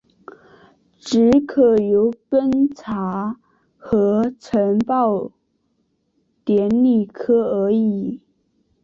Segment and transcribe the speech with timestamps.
[0.97, 3.37] 只可由庚查
[3.77, 5.31] 核呈报
[6.43, 8.19] 典礼科而已。